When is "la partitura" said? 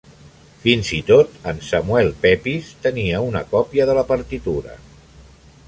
3.99-4.75